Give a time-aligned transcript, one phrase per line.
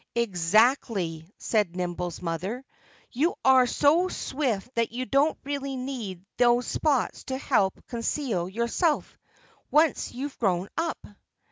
[0.15, 2.65] "Exactly!" said Nimble's mother.
[3.11, 9.15] "You are so swift that you don't really need those spots to help conceal yourself,
[9.69, 10.97] once you're grown up."